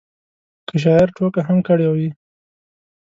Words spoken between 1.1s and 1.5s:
ټوکه